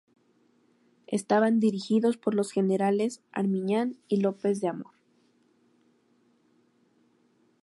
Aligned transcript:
Estaban 1.05 1.59
dirigidos 1.59 2.17
por 2.17 2.33
los 2.33 2.51
Generales 2.51 3.21
Armiñán 3.31 3.99
y 4.07 4.19
López 4.21 4.59
de 4.59 4.69
Amor. 4.69 4.93